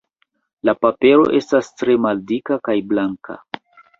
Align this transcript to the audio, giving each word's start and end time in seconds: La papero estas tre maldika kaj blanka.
La 0.67 0.73
papero 0.85 1.27
estas 1.41 1.69
tre 1.81 1.97
maldika 2.07 2.59
kaj 2.69 2.75
blanka. 2.95 3.37